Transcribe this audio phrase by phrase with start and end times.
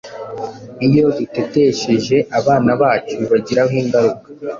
[0.87, 4.27] iyo dutetesheje abana bacu bibagiraho ingaruka